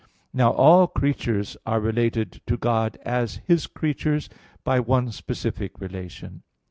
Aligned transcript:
Now, 0.33 0.51
all 0.53 0.87
creatures 0.87 1.57
are 1.63 1.79
related 1.79 2.41
to 2.47 2.57
God 2.57 2.97
as 3.05 3.35
His 3.45 3.67
creatures 3.67 4.29
by 4.63 4.79
one 4.79 5.11
specific 5.11 5.79
relation. 5.79 6.41